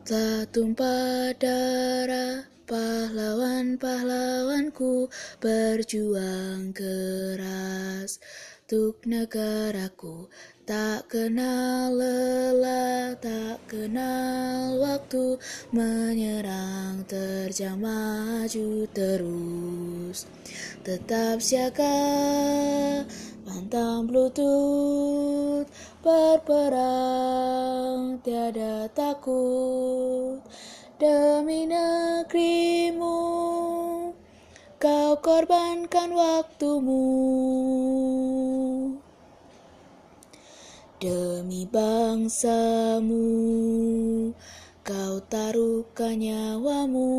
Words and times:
Tak 0.00 0.56
tumpah 0.56 1.36
darah 1.36 2.48
pahlawan-pahlawanku 2.64 5.12
berjuang 5.44 6.72
keras. 6.72 8.16
Untuk 8.70 9.02
negaraku 9.02 10.30
tak 10.62 11.10
kenal 11.10 11.90
lelah, 11.90 13.18
tak 13.18 13.58
kenal 13.66 14.78
waktu. 14.78 15.42
Menyerang 15.74 17.02
terjang 17.10 17.82
maju 17.82 18.86
terus. 18.94 20.30
Tetap 20.86 21.42
siaga, 21.42 21.98
pantang 23.50 24.06
bluetooth 24.06 25.66
Berperang 26.06 27.42
tiada 28.22 28.86
takut. 28.94 30.38
Demi 30.96 31.66
negerimu 31.66 33.18
Kau 34.80 35.12
korbankan 35.18 36.14
waktumu. 36.14 37.04
Demi 41.02 41.66
bangsamu 41.66 43.26
Kau 44.86 45.20
taruhkan 45.26 46.16
nyawamu. 46.16 47.12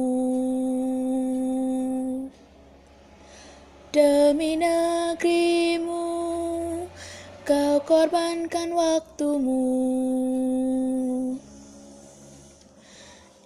Demi 3.92 4.56
negerimu 4.56 4.72
Kau 5.22 5.61
korbankan 7.92 8.72
waktumu. 8.72 9.68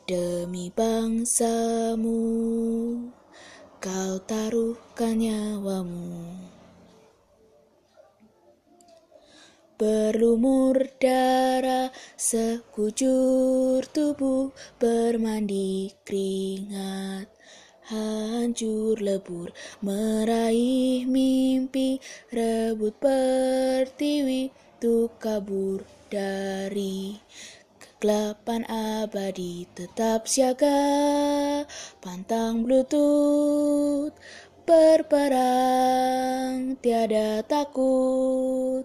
Demi 0.06 0.70
bangsamu 0.70 2.22
Kau 3.82 4.22
taruhkan 4.22 5.18
nyawamu. 5.18 6.14
Berlumur 9.82 10.78
darah 11.02 11.90
sekujur 12.14 13.82
tubuh 13.90 14.54
bermandi 14.78 15.90
keringat 16.06 17.35
Hancur 17.86 18.98
lebur 18.98 19.54
meraih 19.86 21.06
mimpi 21.06 22.02
rebut 22.34 22.98
pertiwi 22.98 24.50
Untuk 24.50 25.22
kabur 25.22 25.86
dari 26.10 27.22
kegelapan 27.78 28.66
abadi. 28.66 29.70
Tetap 29.70 30.26
siaga 30.26 30.82
pantang 32.02 32.66
bluetooth 32.66 34.18
Berperang 34.66 35.62
tiada 36.82 37.46
takut. 37.46 38.82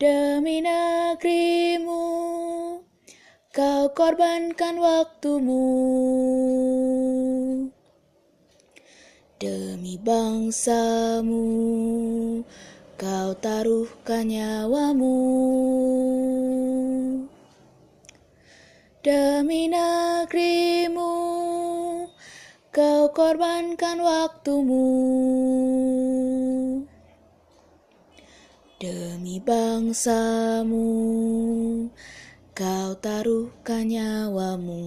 Demi 0.00 0.64
negerimu 0.64 2.04
Kau 3.52 3.84
korbankan 3.92 4.80
waktumu 4.80 5.64
Demi 9.38 9.94
bangsamu 10.02 11.46
Kau 12.98 13.30
taruhkan 13.38 14.26
nyawamu 14.26 15.14
Demi 18.98 19.70
negerimu 19.70 21.14
Kau 22.74 23.14
korbankan 23.14 24.02
waktumu 24.02 24.90
Demi 28.78 29.42
bangsamu, 29.42 30.86
kau 32.54 32.94
taruhkan 33.02 33.90
nyawamu. 33.90 34.86